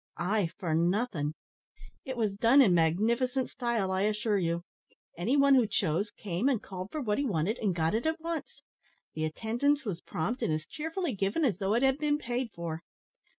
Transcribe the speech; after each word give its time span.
"Ay, 0.17 0.49
for 0.57 0.73
nothing. 0.73 1.35
It 2.05 2.17
was 2.17 2.33
done 2.33 2.59
in 2.59 2.73
magnificent 2.73 3.51
style, 3.51 3.91
I 3.91 4.01
assure 4.01 4.39
you. 4.39 4.63
Any 5.15 5.37
one 5.37 5.53
who 5.53 5.67
chose 5.67 6.09
came 6.09 6.49
and 6.49 6.59
called 6.59 6.89
for 6.91 6.99
what 7.01 7.19
he 7.19 7.25
wanted, 7.27 7.59
and 7.59 7.75
got 7.75 7.93
it 7.93 8.07
at 8.07 8.19
once. 8.19 8.63
The 9.13 9.25
attendance 9.25 9.85
was 9.85 10.01
prompt, 10.01 10.41
and 10.41 10.51
as 10.51 10.65
cheerfully 10.65 11.13
given 11.13 11.45
as 11.45 11.59
though 11.59 11.75
it 11.75 11.83
had 11.83 11.99
been 11.99 12.17
paid 12.17 12.49
for. 12.51 12.81